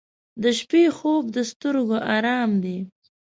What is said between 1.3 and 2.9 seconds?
د سترګو آرام دی.